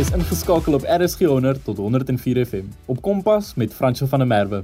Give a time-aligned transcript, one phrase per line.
[0.00, 4.62] is ingeskakel op RSG 100 tot 104 FM op Kompas met Franco van der Merwe.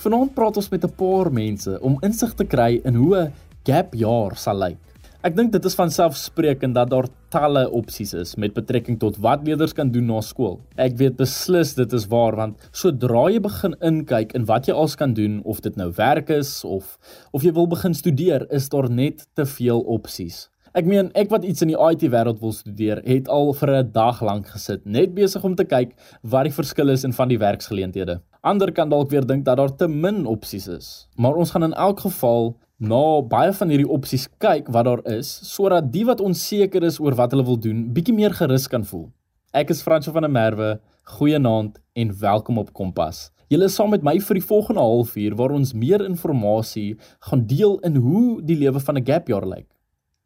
[0.00, 3.32] Vanaand praat ons met 'n paar mense om insig te kry in hoe 'n
[3.64, 4.78] gap jaar sal lyk.
[5.20, 9.44] Ek dink dit is van selfsprekend dat daar talle opsies is met betrekking tot wat
[9.44, 10.60] leerders kan doen na skool.
[10.76, 14.94] Ek weet beslis dit is waar want sodra jy begin inkyk in wat jy als
[14.94, 16.98] kan doen of dit nou werk is of
[17.32, 20.48] of jy wil begin studeer, is daar net te veel opsies.
[20.70, 23.90] Ek meen, ek wat iets in die IT wêreld wil studeer, het al vir 'n
[23.92, 27.38] dag lank gesit, net besig om te kyk wat die verskil is in van die
[27.38, 28.20] werksgeleenthede.
[28.42, 31.74] Ander kan dalk weer dink dat daar te min opsies is, maar ons gaan in
[31.74, 36.84] elk geval na baie van hierdie opsies kyk wat daar is, sodat die wat onseker
[36.84, 39.10] is oor wat hulle wil doen, bietjie meer gerus kan voel.
[39.52, 40.78] Ek is Fransjo van der Merwe.
[41.02, 43.32] Goeienaand en welkom op Kompas.
[43.48, 47.80] Julle is saam met my vir die volgende halfuur waar ons meer inligting gaan deel
[47.80, 49.66] in hoe die lewe van 'n gap jaar lyk.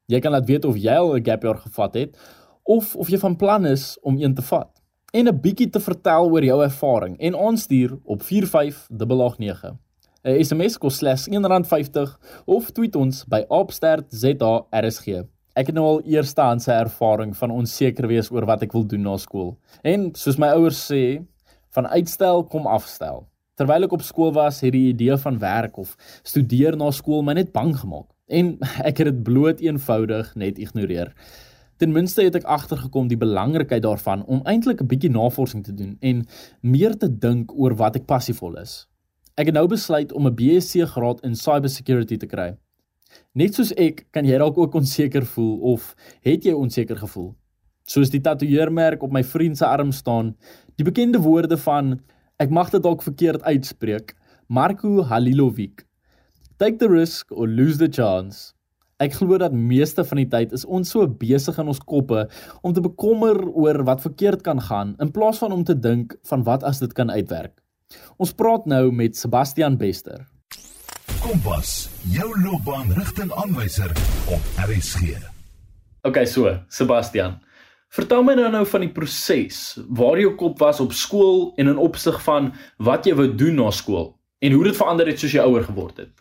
[0.06, 2.16] Jy kan laat weet of jy al 'n gap jaar gevat het
[2.62, 4.70] of of jy van plan is om een te vat
[5.12, 9.76] en 'n bietjie te vertel oor jou ervaring en aanstuur op 45889.
[10.24, 15.06] 'n SMS kos slegs R1.50 of tweet ons by @stertzarsg.
[15.54, 19.16] Ek het nou al eerstehandse ervaring van onseker wees oor wat ek wil doen na
[19.16, 19.56] skool.
[19.82, 21.24] En soos my ouers sê,
[21.70, 23.26] van uitstel kom afstel.
[23.54, 27.32] Terwyl ek op skool was, het die idee van werk of studeer na skool my
[27.32, 28.54] net bang gemaak en
[28.90, 31.12] ek het dit bloot eenvoudig net ignoreer.
[31.82, 35.96] Ten minste het ek agtergekom die belangrikheid daarvan om eintlik 'n bietjie navorsing te doen
[36.00, 36.26] en
[36.60, 38.86] meer te dink oor wat ek passievol is.
[39.34, 42.56] Ek het nou besluit om 'n BSc graad in cybersecurity te kry.
[43.34, 47.34] Net soos ek, kan jy dalk ook onseker voel of het jy onseker gevoel?
[47.86, 50.36] Soos die tatoeëermerk op my vriend se arm staan,
[50.76, 52.00] die bekende woorde van
[52.38, 54.14] ek mag dit dalk verkeerd uitspreek,
[54.48, 55.84] Marko Halilovic
[56.56, 58.52] Take the risk or lose the chance.
[59.02, 62.28] Ek glo dat meeste van die tyd is ons so besig in ons koppe
[62.62, 66.46] om te bekommer oor wat verkeerd kan gaan in plaas van om te dink van
[66.46, 67.58] wat as dit kan uitwerk.
[68.22, 70.22] Ons praat nou met Sebastian Bester.
[71.24, 73.90] Kompas, jou loopbaanrigtingaanwyser
[74.30, 75.18] op RSG.
[76.06, 77.40] OK, so, Sebastian.
[77.98, 81.82] Vertel my nou nou van die proses waar jou kop was op skool en in
[81.82, 85.42] opsig van wat jy wou doen na skool en hoe dit verander het soos jy
[85.42, 86.14] ouer geword het.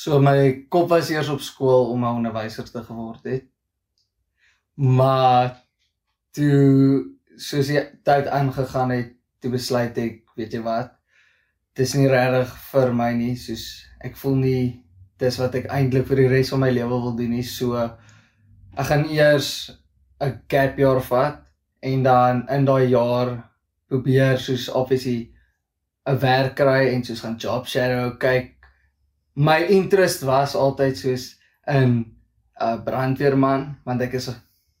[0.00, 3.44] So my kop was eers op skool om 'n onderwyser te geword het.
[4.74, 5.48] Maar
[6.32, 7.04] toe
[7.36, 10.94] soos die tyd aangegaan het, toe besluit ek, weet jy wat?
[11.76, 13.64] Dis nie regtig vir my nie, soos
[14.00, 14.62] ek voel nie
[15.20, 17.44] dis wat ek eintlik vir die res van my lewe wil doen nie.
[17.44, 19.50] So ek gaan eers
[20.20, 21.44] 'n gap jaar vat
[21.82, 23.34] en dan in daai jaar
[23.88, 25.34] probeer soos obviously
[26.06, 28.59] 'n werk kry en soos gaan job shadow kyk
[29.40, 31.24] my interest was altyd soos
[31.66, 32.06] in 'n
[32.60, 34.28] uh, brandweerman want ek is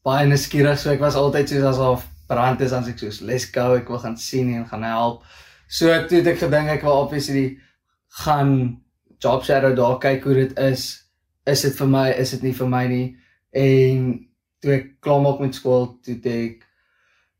[0.04, 3.74] baie nuuskierig so ek was altyd soos asof brand is dan ek soos let's go
[3.78, 5.24] ek wil gaan sien en gaan help.
[5.68, 7.58] So toe het ek gedink ek wil obviously
[8.24, 8.82] gaan
[9.22, 10.84] job shadow daar kyk hoe dit is.
[11.46, 13.06] Is dit vir my is dit nie vir my nie?
[13.56, 14.12] En
[14.60, 16.66] toe ek klaar maak met skool toe ek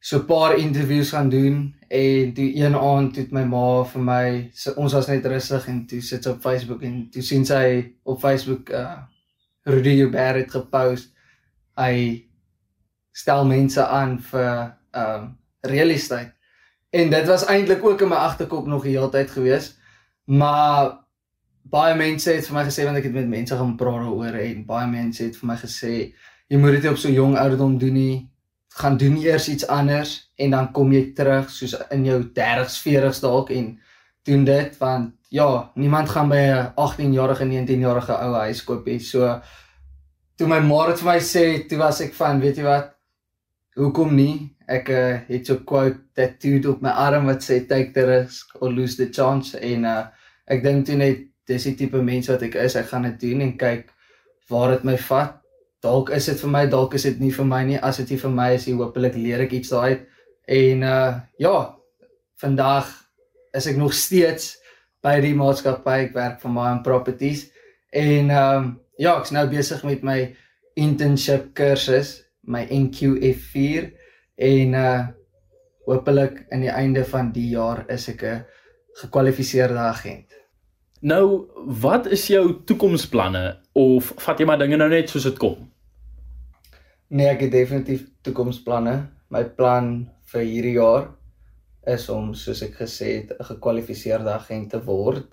[0.00, 4.26] so 'n paar interviews gaan doen en toe een aand het my ma vir my
[4.78, 7.64] ons was net rustig en toe sit sy op Facebook en toe sien sy
[8.04, 9.00] op Facebook uh
[9.68, 11.10] Rudy Hubert het gepost
[11.76, 12.28] hy
[13.12, 15.26] stel mense aan vir um
[15.60, 16.32] real estate.
[16.90, 19.74] En dit was eintlik ook in my agterkop nog die hele tyd gewees
[20.30, 20.94] maar
[21.62, 24.66] baie mense het vir my gesê want ek het met mense gaan praat daaroor en
[24.66, 25.94] baie mense het vir my gesê
[26.50, 28.14] jy moet dit op so jong ouderdom doen nie
[28.78, 33.22] gaan doen eers iets anders en dan kom jy terug soos in jou 30s, 40s
[33.24, 33.72] dalk en
[34.28, 38.98] doen dit want ja, niemand gaan by 'n 18-jarige, 19-jarige ou huis koop hê.
[38.98, 39.40] So
[40.36, 42.94] toe my ma dit vir my sê, toe was ek van, weet jy wat?
[43.76, 44.56] Hoekom nie?
[44.66, 48.56] Ek uh, het so 'n quote tattooed op my arm wat sê take the risk
[48.60, 50.06] or lose the chance en uh,
[50.46, 52.76] ek dink toe net dis die tipe mens wat ek is.
[52.76, 53.90] Ek gaan dit doen en kyk
[54.48, 55.39] waar dit my vat
[55.84, 57.78] dalk is dit vir my, dalk is dit nie vir my nie.
[57.78, 60.06] As dit nie vir my is nie, hopelik leer ek iets daai.
[60.50, 61.54] En uh ja,
[62.40, 62.90] vandag
[63.56, 64.56] is ek nog steeds
[65.04, 65.96] by die maatskappy.
[66.08, 67.48] Ek werk vir my properties
[67.96, 70.18] en ehm um, ja, ek's nou besig met my
[70.76, 73.88] internship kursus, my NQF4
[74.50, 74.98] en uh
[75.88, 78.44] hopelik aan die einde van die jaar is ek 'n
[79.00, 80.28] gekwalifiseerde agent.
[81.00, 81.48] Nou,
[81.80, 85.56] wat is jou toekomsplanne of vat jy maar dinge nou net soos dit kom?
[87.10, 88.96] Nee, ek het definitief toekomsplanne.
[89.30, 91.08] My plan vir hierdie jaar
[91.90, 95.26] is om soos ek gesê het 'n gekwalifiseerde agent te word.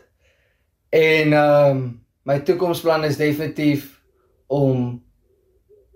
[0.89, 4.01] En ehm um, my toekomsplan is definitief
[4.47, 5.03] om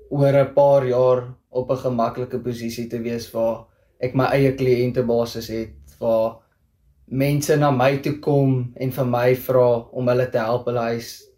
[0.10, 3.66] oor 'n paar jaar op 'n gemaklike posisie te wees waar
[4.00, 6.40] ek my eie kliëntebasis het waar
[7.06, 11.31] mense na my toe kom en vir my vra om hulle te help hulle huis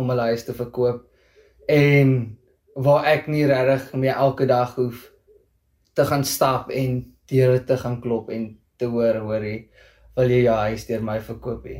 [0.00, 1.04] om hulle huis te verkoop.
[1.70, 2.14] En
[2.74, 5.06] waar ek nie regtig meer elke dag hoef
[5.94, 8.50] te gaan stap en deure te gaan klop en
[8.80, 9.68] te hoor hoorie
[10.18, 11.78] wil jy jou huis deur my verkoop hê?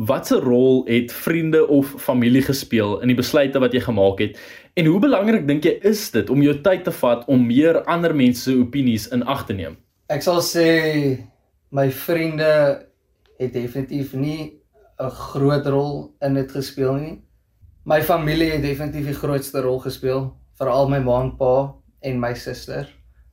[0.00, 4.38] Watse rol het vriende of familie gespeel in die besluite wat jy gemaak het?
[4.80, 8.14] En hoe belangrik dink jy is dit om jou tyd te vat om meer ander
[8.16, 9.76] mense se opinies in ag te neem?
[10.08, 10.70] Ek sal sê
[11.76, 12.52] my vriende
[13.40, 14.60] het definitief nie
[15.00, 17.18] 'n groot rol in dit gespeel nie.
[17.90, 20.28] My familie het definitief die grootste rol gespeel,
[20.60, 21.54] veral my ma en pa
[22.06, 22.86] en my suster.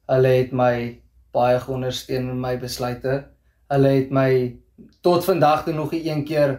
[0.09, 0.71] Hulle het my
[1.35, 3.19] baie ondersteun in my besluite.
[3.69, 4.31] Hulle het my
[5.05, 6.55] tot vandag toe nog een keer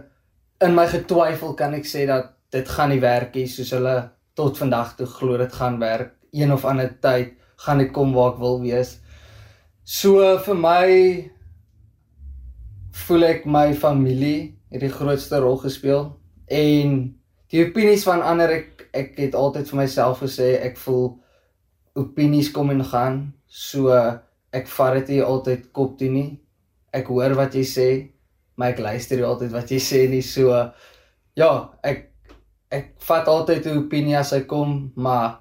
[0.63, 3.97] in my getwyfel kan ek sê dat dit gaan nie werk nie soos hulle
[4.39, 6.15] tot vandag toe glo dit gaan werk.
[6.31, 7.35] Een of ander tyd
[7.67, 9.01] gaan ek kom waar ek wil wees.
[9.83, 10.89] So vir my
[13.09, 16.13] voel ek my familie het die grootste rol gespeel
[16.47, 17.18] en
[17.53, 21.09] die opinies van ander ek ek het altyd vir myself gesê ek voel
[21.99, 23.95] opinies kom en gaan so
[24.55, 26.29] ek vat dit nie altyd kop toe nie
[26.95, 27.89] ek hoor wat jy sê
[28.57, 30.55] maar ek luister nie altyd wat jy sê nie so
[31.39, 31.53] ja
[31.83, 32.07] ek
[32.75, 35.41] ek vat altyd 'n opinie as hy kom maar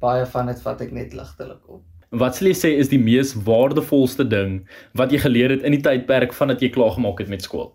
[0.00, 1.82] baie van dit vat ek net ligtelik op
[2.14, 4.60] Wat sal jy sê is die mees waardevolste ding
[4.94, 7.72] wat jy geleer het in die tydperk vandat jy klaar gemaak het met skool?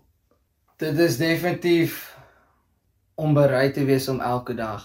[0.80, 1.98] Dit is definitief
[3.14, 4.84] om bereid te wees om elke dag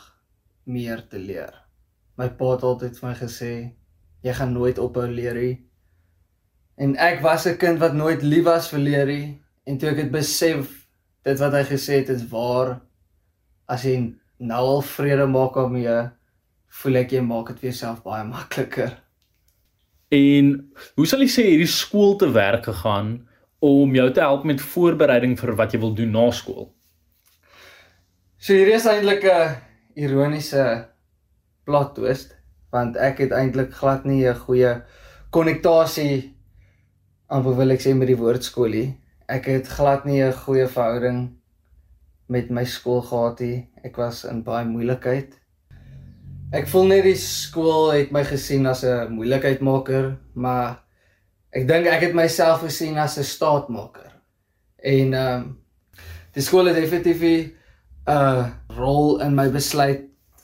[0.63, 1.53] meer te leer.
[2.17, 3.53] My pa het altyd vir my gesê
[4.25, 5.55] jy gaan nooit ophou leer nie.
[6.77, 9.95] En ek was 'n kind wat nooit lief was vir leer nie en toe ek
[9.95, 10.87] dit besef
[11.23, 12.81] dit wat hy gesê het is waar
[13.67, 16.09] as jy nou al vrede maak daarmee
[16.67, 18.91] voel ek jy maak dit vir jouself baie makliker.
[20.11, 23.27] En hoe sal jy sê hierdie skool te werk gegaan
[23.59, 26.74] om jou te help met voorbereiding vir wat jy wil doen na skool?
[28.45, 29.55] So hier is eintlik 'n
[29.97, 30.63] ironiese
[31.65, 32.35] plot twist
[32.69, 34.83] want ek het eintlik glad nie 'n goeie
[35.33, 36.35] konnektasie
[37.27, 39.01] amper wil ek sê met die woord skool nie.
[39.27, 41.41] Ek het glad nie 'n goeie verhouding
[42.29, 43.67] met my skool gehad nie.
[43.83, 45.33] Ek was in baie moeilikheid
[46.53, 50.83] Ek voel net die skool het my gesien as 'n moeilikheidmaker, maar
[51.51, 54.11] ek dink ek het myself gesien as 'n staatmaker.
[54.77, 55.57] En ehm um,
[56.33, 57.55] die skool het definitief
[58.05, 60.01] 'n uh, rol in my besluit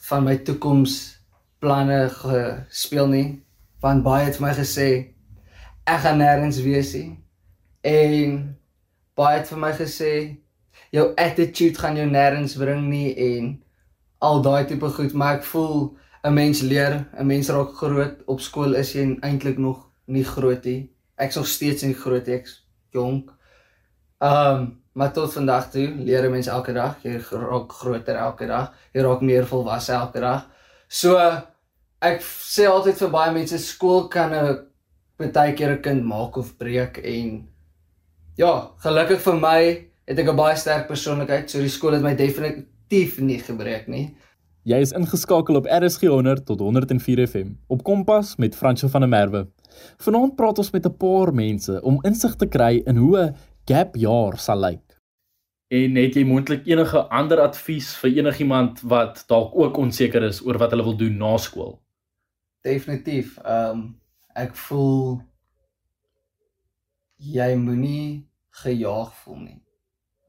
[0.09, 3.43] van my toekomsplanne gespeel nie.
[3.81, 4.87] Want baie het vir my gesê
[5.85, 7.19] ek gaan nêrens wees nie.
[7.85, 8.57] En
[9.13, 10.13] baie het vir my gesê
[10.89, 13.53] jou attitude gaan jou nêrens bring nie en
[14.25, 18.25] al daai tipe goed, maar ek voel 'n mens leer, 'n mens raak groot.
[18.25, 20.89] Op skool is jy eintlik nog nie groot nie.
[21.15, 23.31] Ek's nog steeds nie groot ek's jonk.
[24.19, 28.47] Ehm, um, maar tot vandag toe leer 'n mens elke dag, jy raak groter elke
[28.47, 30.47] dag, jy raak meer volwasse elke dag.
[30.87, 31.17] So
[32.01, 36.57] ek sê altyd vir baie mense skool kan 'n baie keer 'n kind maak of
[36.57, 37.47] breek en
[38.37, 39.61] ja, gelukkig vir my
[40.07, 44.15] het ek 'n baie sterk persoonlikheid, so die skool het my definitief nie gebreek nie.
[44.63, 49.09] Jy is ingeskakel op RSG 100 tot 104 FM op Kompas met Franco van der
[49.09, 49.47] Merwe.
[49.97, 53.35] Vanaand praat ons met 'n paar mense om insig te kry in hoe 'n
[53.71, 54.91] gap jaar sal lyk.
[55.71, 60.59] En het jy moontlik enige ander advies vir enigiemand wat dalk ook onseker is oor
[60.59, 61.77] wat hulle wil doen na skool?
[62.67, 63.37] Definitief.
[63.45, 63.85] Ehm um,
[64.35, 65.21] ek voel
[67.19, 68.27] jy moenie
[68.63, 69.57] gejaag voel nie.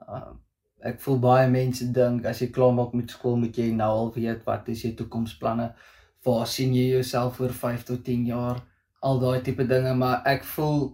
[0.07, 0.39] Ehm um,
[0.83, 4.09] ek voel baie mense dink as jy klaar maak met skool moet jy nou al
[4.15, 5.73] weet wat is jou toekomsplanne.
[6.27, 8.63] Waar sien jy jouself oor 5 tot 10 jaar?
[9.03, 10.93] Al daai tipe dinge, maar ek voel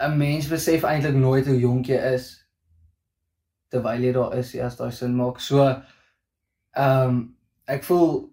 [0.00, 2.44] 'n mens besef eintlik nooit hoe jonk jy is
[3.70, 5.40] terwyl jy daar is, as daai sin maak.
[5.40, 7.36] So ehm um,
[7.66, 8.30] ek voel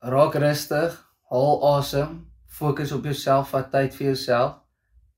[0.00, 0.98] raak rustig,
[1.30, 4.58] haal asem, fokus op jouself, vat tyd vir jouself.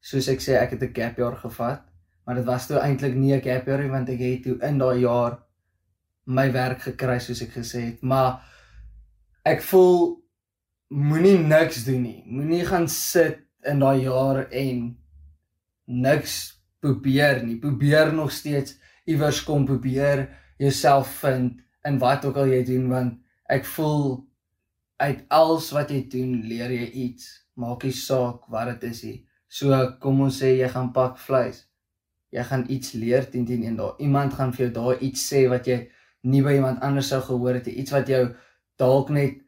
[0.00, 1.82] Soos ek sê, ek het 'n gap jaar gevat
[2.24, 4.78] maar dit was toe eintlik nie 'n gap year nie want ek het toe in
[4.78, 5.38] daai jaar
[6.24, 8.40] my werk gekry soos ek gesê het maar
[9.44, 10.22] ek voel
[10.88, 14.96] moenie niks doen nie moenie gaan sit in daai jaar en
[15.86, 17.58] niks probeer nie.
[17.60, 23.18] Probeer nog steeds iewers kom probeer jouself vind in wat ook al jy doen want
[23.52, 24.24] ek voel
[25.02, 27.28] uit alles wat jy doen leer jy iets.
[27.60, 29.18] Maak nie saak wat dit is nie.
[29.48, 31.64] So kom ons sê jy gaan pak vleis.
[32.34, 35.44] Jy gaan iets leer teen teen en daar iemand gaan vir jou daar iets sê
[35.50, 35.84] wat jy
[36.24, 38.24] nie by iemand anders sou gehoor het iets wat jou
[38.80, 39.42] dalk net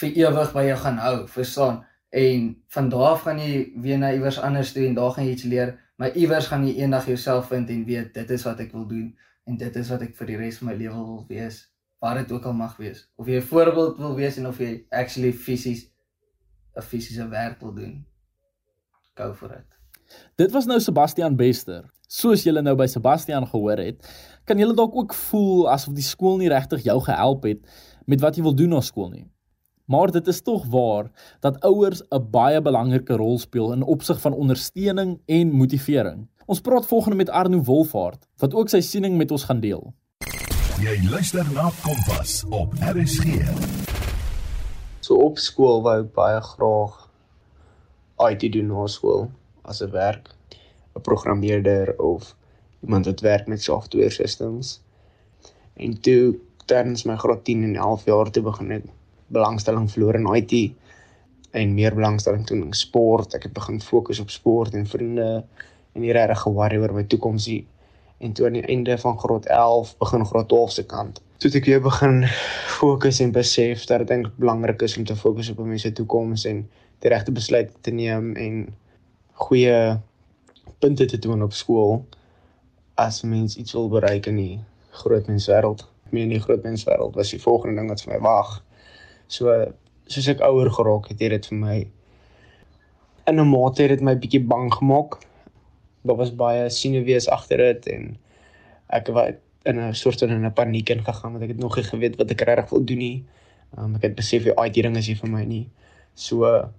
[0.00, 1.84] vir ewig by jou gaan hou, verstaan?
[2.08, 5.30] En van daar af gaan jy weer na iewers anders toe en daar gaan jy
[5.30, 8.72] iets leer, maar iewers gaan jy eendag jouself vind en weet dit is wat ek
[8.72, 11.60] wil doen en dit is wat ek vir die res van my lewe wil wees,
[12.02, 13.06] waar dit ook al mag wees.
[13.16, 15.90] Of jy 'n voorbeeld wil wees en of jy actually fisies
[16.76, 18.06] 'n fisiese werk wil doen.
[19.14, 19.78] Go for it.
[20.34, 21.84] Dit was nou Sebastian Bester.
[22.06, 24.04] Soos julle nou by Sebastian gehoor het,
[24.44, 27.64] kan julle dalk ook voel asof die skool nie regtig jou gehelp het
[28.06, 29.26] met wat jy wil doen na skool nie.
[29.86, 34.32] Maar dit is tog waar dat ouers 'n baie belangrike rol speel in opsig van
[34.32, 36.28] ondersteuning en motivering.
[36.46, 39.94] Ons praat volgende met Arno Wolfhard wat ook sy siening met ons gaan deel.
[40.80, 43.24] Jy luister na Kompas op RSG.
[45.00, 47.10] So op skool wou ek baie graag
[48.30, 49.30] IT doen na skool
[49.62, 50.34] as 'n werk,
[50.96, 52.34] 'n programmeerder of
[52.82, 54.80] iemand wat werk met software systems.
[55.74, 58.95] En toe tydens my graad 10 en 11 jaar te begin het
[59.32, 60.72] belangstelling verloor in IT
[61.56, 63.34] en meer belangstelling toe in sport.
[63.34, 65.44] Ek het begin fokus op sport en vriende
[65.92, 67.62] en nie regtig ge-worry oor my toekoms nie.
[68.18, 71.20] En toe aan die einde van graad 11 begin graad 12 se kant.
[71.36, 72.24] Toe ek weer begin
[72.78, 76.62] fokus en besef dat dit eintlik belangrik is om te fokus op mense toekoms en
[77.04, 78.62] die regte besluite te neem en
[79.46, 79.98] goeie
[80.80, 82.00] punte te doen op skool
[82.96, 84.56] as mens iets wil bereik in die
[84.96, 85.84] groot menswêreld.
[86.10, 88.56] Meer in die groot menswêreld was die volgende ding wat vir my wag.
[89.28, 89.52] So
[90.06, 91.78] soos ek ouer geraak het, het dit vir my
[93.26, 95.18] in 'n mate het dit my bietjie bang gemaak.
[96.06, 98.16] Daar was baie sinewees agter dit en
[98.86, 102.16] ek was in 'n soort van 'n paniek ingegaan want ek het nog nie geweet
[102.16, 103.24] wat ek regtig wil doen nie.
[103.78, 105.68] Um, ek het besef die IT ding is nie vir my nie.
[106.14, 106.70] So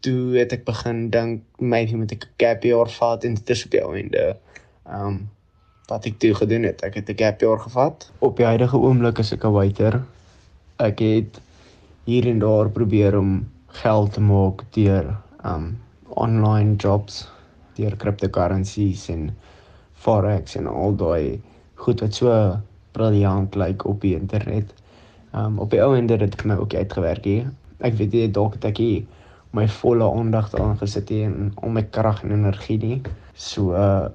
[0.00, 3.64] toe het ek begin dink maybe moet ek 'n gap year vat en dit is
[3.64, 4.36] op die einde.
[4.86, 5.30] Ehm um,
[5.88, 8.10] wat ek toe gedoen het, ek het 'n gap year gevat.
[8.18, 10.02] Op die huidige oomblik is ek 'n waiter.
[10.78, 11.40] Ek het
[12.04, 15.12] hier en daar probeer om geld te maak deur
[15.46, 15.72] um
[16.12, 17.28] online jobs,
[17.78, 19.30] deur cryptocurrencies en
[19.94, 21.40] forex en al daai
[21.80, 22.34] goed wat so
[22.92, 24.74] briljant lyk like op die internet.
[25.32, 27.52] Um op die ou ende het dit my ook uitgewerk hier.
[27.80, 29.06] Ek weet jy dalk dat ek hier
[29.56, 32.98] my volle aandag daaraan gesit het en om my krag en energie nie.
[33.34, 34.10] So uh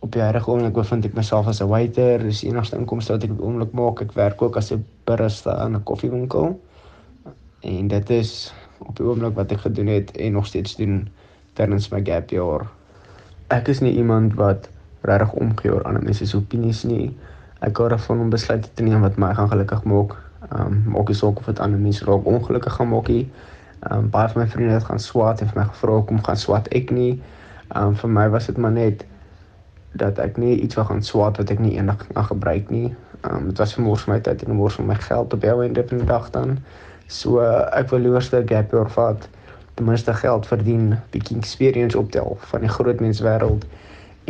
[0.00, 2.22] op die huidige oomblik bevind ek myself as 'n waiter.
[2.24, 4.00] Dis die enigste inkomste wat ek op die oomblik maak.
[4.00, 6.56] Ek werk ook as 'n barista in 'n koffiewinkel.
[7.60, 11.08] En dit is op die oomblik wat ek gedoen het en nog steeds doen
[11.52, 12.64] tydens my gap year.
[13.52, 14.68] Ek is nie iemand wat
[15.04, 17.10] regtig omgee oor ander mense se opinies nie.
[17.60, 20.16] Ek hou daarvan om besluite te neem wat my gaan gelukkig maak.
[20.48, 23.28] Ehm um, maak nie saak of dit ander mense raak ongelukkig gaan maak nie.
[23.80, 26.40] Ehm um, baie van my vriende het gaan swat en vir my gevra kom gaan
[26.40, 27.12] swat ek nie.
[27.68, 29.04] Ehm um, vir my was dit maar net
[29.92, 32.94] dat ek nie iets wil gaan swat wat ek nie eendag kan gebruik nie.
[33.20, 35.98] Ehm um, dit was vir my tyd en van my geld op jou einde van
[35.98, 36.58] die dag dan.
[37.10, 39.28] So ek wil liewer 'n gap year vat,
[39.74, 43.66] ten minste geld verdien, bietjie experience optel van die groot menswêreld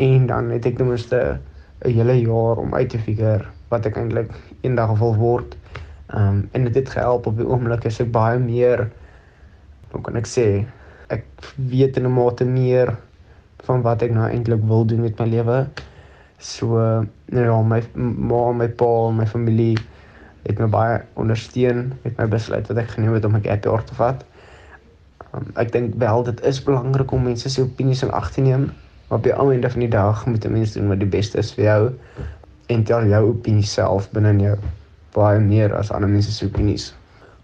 [0.00, 1.38] en dan het ek ten minste
[1.84, 4.32] 'n hele jaar om uit te figure wat ek eintlik
[4.62, 5.56] eendag wil word.
[6.08, 8.88] Ehm um, en dit het gehelp op die oomblik is ek baie meer
[9.90, 10.64] hoe kan ek sê
[11.08, 11.24] ek
[11.56, 12.96] weet in 'n mate meer
[13.68, 15.66] van wat ek nou eintlik wil doen met my lewe.
[16.38, 16.66] So
[17.26, 19.76] nou ja, my ma, my pa, my familie
[20.42, 23.84] het my baie ondersteun met my besluit wat ek geneem het om 'n gap year
[23.84, 24.24] te vat.
[25.34, 28.72] Um, ek dink wel dit is belangrik om mense se opinies in ag te neem,
[29.08, 31.38] maar op die ou einde van die dag moet 'n mens doen wat die beste
[31.38, 31.92] is vir jou
[32.66, 34.56] en tel jou opinie self binne jou
[35.12, 36.94] baie meer as ander mense se opinies.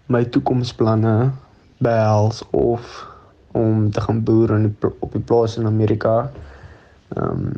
[0.07, 1.31] My toekomsplanne
[1.77, 3.07] behels of
[3.51, 6.31] om te gaan boer in die, op die plaas in Amerika.
[7.15, 7.53] Ehm um,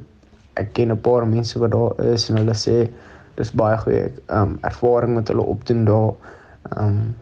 [0.60, 2.90] ek ken 'n paar mense wat daar is en hulle sê
[3.36, 6.14] dis baie goeie ehm um, ervaring wat hulle opdoen daar.
[6.70, 7.16] Ehm um,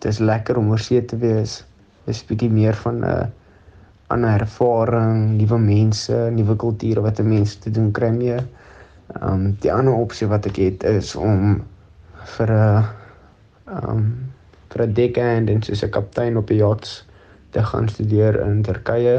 [0.00, 1.60] dis lekker om oor see te wees.
[2.06, 3.32] Dis bietjie meer van 'n
[4.10, 8.38] ander ervaring, nuwe mense, nuwe kulture wat 'n mens te doen kry mee.
[9.20, 11.62] Ehm um, die ander opsie wat ek het is om
[12.36, 12.84] vir 'n
[13.66, 14.32] ehm um,
[14.70, 17.06] vir 'n deckhand en soos 'n kaptein op 'n yacht
[17.50, 19.16] te gaan studeer in Turkye.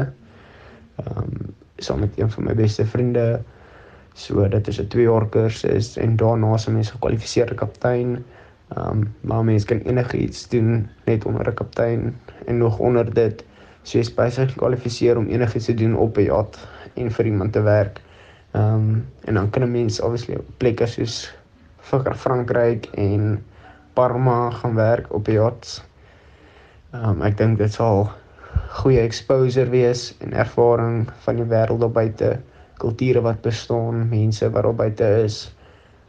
[0.96, 3.40] Ehm um, saam met een van my beste vriende.
[4.14, 8.24] So dit is 'n 2 jaar kursus en daarna is mens gekwalifiseerde kaptein.
[8.76, 12.16] Ehm um, maar mens kan enigiets doen net onder 'n kaptein
[12.46, 13.44] en nog onder dit.
[13.82, 17.52] So jy is besig gekwalifiseer om enigiets te doen op 'n yacht en vir iemand
[17.52, 18.00] te werk.
[18.50, 21.34] Ehm um, en dan kan 'n mens obviously op plekke soos
[22.14, 23.44] Frankryk en
[23.92, 25.82] Parma gaan werk op yachts.
[26.90, 28.10] Ehm um, ek dink dit sal
[28.68, 32.40] goeie exposure wees en ervaring van die wêreld daar buite,
[32.82, 35.44] kulture wat bestaan, mense wat daar buite is.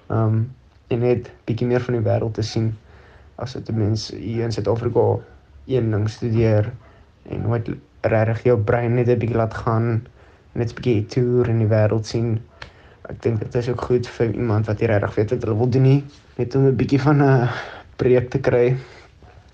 [0.09, 0.51] Um
[0.91, 2.73] en net bietjie meer van die wêreld te sien.
[3.35, 5.19] as dit 'n mens hier in Suid-Afrika
[5.65, 6.73] een ding studeer
[7.29, 7.69] en nooit
[8.01, 10.05] regtig jou brein net 'n bietjie laat gaan,
[10.53, 12.39] net 'n bietjie toer in die wêreld sien.
[13.09, 15.81] Ek dink dit is ook goed vir iemand wat regtig weet wat hulle wil doen
[15.81, 16.03] nie,
[16.37, 17.49] net om 'n bietjie van 'n
[17.95, 18.77] preek te kry,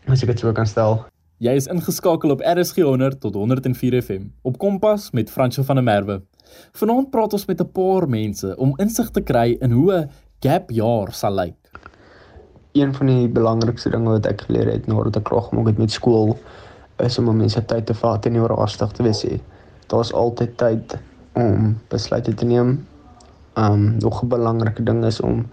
[0.08, 1.06] as ek dit so kan stel.
[1.38, 5.84] Jy is ingeskakel op RSG 100 tot 104 FM op Kompas met Franco van der
[5.84, 6.22] Merwe.
[6.79, 10.70] Vanaand praat ons met 'n paar mense om insig te kry in hoe 'n gap
[10.72, 11.58] jaar sal lyk.
[12.72, 15.91] Een van die belangrikste dinge wat ek geleer het nadat ek klaar gemaak het met
[15.91, 16.38] skool
[16.98, 19.41] is om mense tyd te vat en nie oorhaastig te wees nie.
[19.88, 20.98] Daar's altyd tyd
[21.34, 22.88] om besluite te neem.
[23.58, 25.46] Um nog 'n belangrike ding is om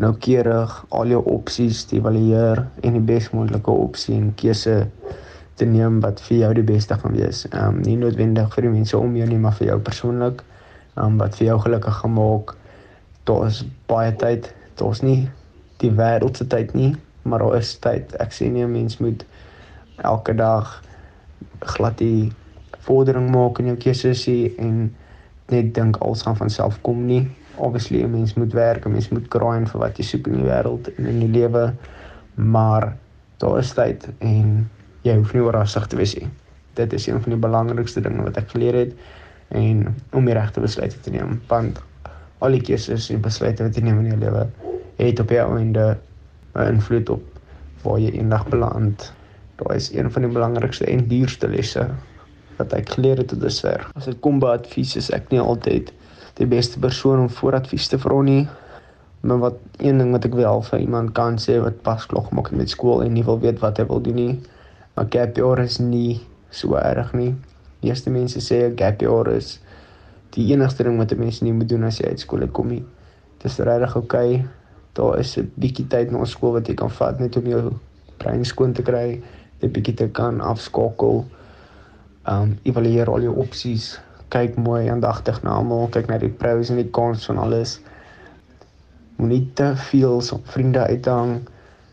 [0.00, 4.86] noukeurig al jou opsies te evalueer en die bes moontlike opsie en keuse
[5.60, 7.44] te neem wat vir jou die beste gaan wees.
[7.52, 10.42] Um nie noodwendig vir die mense om jou nie, maar vir jou persoonlik.
[10.96, 12.54] Um wat vir jou gelukkig gaan maak.
[13.28, 14.48] Daar's baie tyd.
[14.80, 15.28] Daar's nie
[15.80, 18.14] die wêreld se tyd nie, maar daar is tyd.
[18.20, 19.24] Ek sê nie 'n mens moet
[19.96, 20.82] elke dag
[21.60, 22.32] glad die
[22.86, 24.26] vordering maak in jou keuses
[24.58, 24.94] en
[25.48, 27.28] net dink alles gaan van self kom nie.
[27.56, 30.48] Obviously 'n mens moet werk, 'n mens moet grind vir wat jy soek in die
[30.48, 31.74] wêreld en in die lewe,
[32.34, 32.96] maar
[33.38, 34.70] daar is tyd en
[35.06, 36.28] jy hoef nie oorrasig te wees nie.
[36.78, 38.92] Dit is een van die belangrikste dinge wat ek geleer het
[39.56, 41.80] en om die regte besluite te neem, want
[42.40, 44.46] al die keuses en besluite wat jy neem in jou lewe
[45.00, 45.98] het op jou einde
[46.54, 47.22] 'n invloed op
[47.82, 49.12] waar jy eendag beland.
[49.56, 51.88] Daai is een van die belangrikste en duurste lesse
[52.56, 53.86] wat ek geleer het tot dusver.
[53.96, 55.92] As dit kom by advies, is ek nie altyd
[56.34, 58.48] die beste persoon om vooradvies te vra nie.
[59.20, 62.50] Maar wat een ding wat ek wel vir iemand kan sê wat pas klaar gemaak
[62.50, 64.40] het met skool en nie wil weet wat hy wil doen nie,
[64.96, 66.20] 'n gap year is nie
[66.50, 67.34] so erg nie.
[67.80, 69.60] Die eerste mense sê 'n gap year is
[70.30, 72.84] die enigste ding wat 'n mens nie moet doen as jy uit skool kom nie.
[73.38, 74.34] Dit is regtig oukei.
[74.34, 74.48] Okay
[74.92, 77.72] daar is 'n bietjie tyd na skool wat jy kan vat net om jou
[78.16, 79.22] brein skoon te kry,
[79.62, 81.24] 'n bietjie te kan afskakel.
[82.26, 86.76] Um evalueer al jou opsies, kyk mooi aandagtig na almal, kyk na die pros en
[86.76, 87.80] die cons van alles.
[89.16, 91.40] Moenie te veel so vriende uithang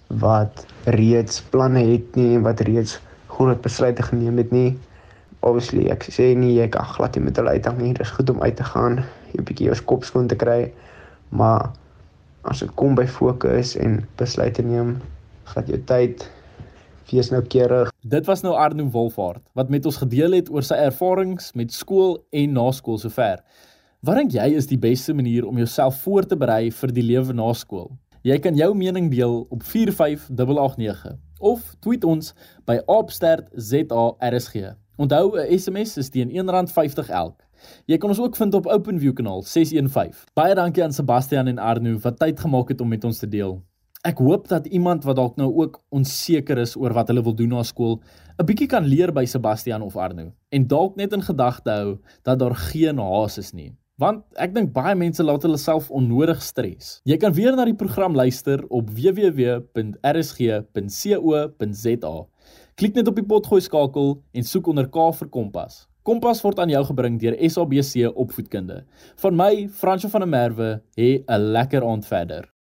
[0.08, 4.78] wat reeds planne het nie en wat reeds groot besluite geneem het nie.
[5.40, 7.94] Obviously, ek sê nie jy kan glad nie met hulle uithang nie.
[7.94, 9.04] Dit is goed om uit te gaan,
[9.36, 10.72] 'n bietjie jou kop skoon te kry,
[11.30, 11.72] maar
[12.44, 14.98] as dit kom by fokus en besluite neem,
[15.54, 16.30] vat jou tyd.
[17.12, 17.92] Wees nou keurig.
[18.04, 22.18] Dit was nou Arno Wolfhard wat met ons gedeel het oor sy ervarings met skool
[22.32, 23.40] en na skool sover.
[24.04, 27.34] Wat dink jy is die beste manier om jouself voor te berei vir die lewe
[27.34, 27.92] na skool?
[28.22, 32.34] Jy kan jou mening deel op 45889 of tweet ons
[32.66, 34.56] by @opstertzarsg.
[34.98, 37.48] Onthou 'n SMS is teen R1.50 elk.
[37.86, 40.26] Jy kan ons ook vind op OpenView kanaal 615.
[40.34, 43.62] Baie dankie aan Sebastian en Arno wat tyd gemaak het om met ons te deel.
[44.08, 47.50] Ek hoop dat iemand wat dalk nou ook onseker is oor wat hulle wil doen
[47.50, 48.02] na skool,
[48.40, 52.40] 'n bietjie kan leer by Sebastian of Arno en dalk net in gedagte hou dat
[52.40, 53.74] daar geen haas is nie.
[53.98, 57.02] Want ek dink baie mense laat hulle self onnodig stres.
[57.10, 59.86] Jy kan weer na die program luister op www.rsg.co.za.
[62.78, 65.90] Klik net op die potgooi skakel en soek onder K vir Kompas.
[66.06, 68.86] Kompas word aan jou gebring deur SABC Opvoedkunde.
[69.24, 72.54] Van my, Fransjo van der Merwe, hê 'n lekker aand verder.